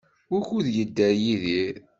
Wukud 0.31 0.65
yedder 0.75 1.13
Yidir? 1.23 1.75